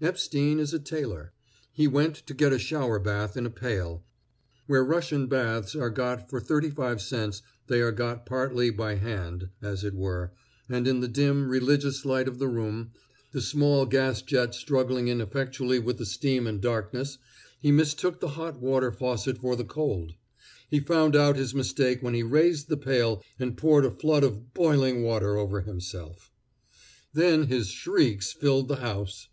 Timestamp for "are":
5.76-5.90, 7.82-7.92